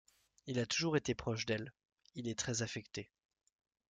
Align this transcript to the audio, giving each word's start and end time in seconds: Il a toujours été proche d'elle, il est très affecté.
Il 0.47 0.57
a 0.57 0.65
toujours 0.65 0.97
été 0.97 1.13
proche 1.13 1.45
d'elle, 1.45 1.71
il 2.15 2.27
est 2.27 2.33
très 2.39 2.63
affecté. 2.63 3.11